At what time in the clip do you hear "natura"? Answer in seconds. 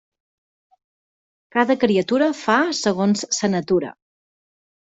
3.59-3.95